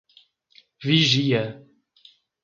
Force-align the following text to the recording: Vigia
Vigia 0.85 1.43